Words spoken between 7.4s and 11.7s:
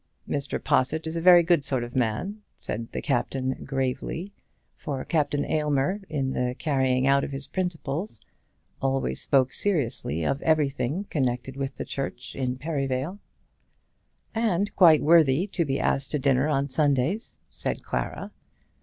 principles, always spoke seriously of everything connected